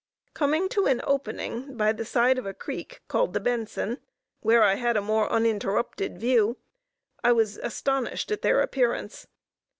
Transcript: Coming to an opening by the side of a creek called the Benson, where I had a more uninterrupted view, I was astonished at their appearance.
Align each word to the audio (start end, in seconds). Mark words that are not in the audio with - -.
Coming 0.33 0.67
to 0.69 0.87
an 0.87 0.99
opening 1.03 1.77
by 1.77 1.91
the 1.91 2.05
side 2.05 2.39
of 2.39 2.47
a 2.47 2.55
creek 2.55 3.01
called 3.07 3.33
the 3.33 3.39
Benson, 3.39 3.99
where 4.39 4.63
I 4.63 4.73
had 4.73 4.97
a 4.97 4.99
more 5.03 5.29
uninterrupted 5.31 6.19
view, 6.19 6.57
I 7.23 7.31
was 7.33 7.57
astonished 7.59 8.31
at 8.31 8.41
their 8.41 8.61
appearance. 8.61 9.27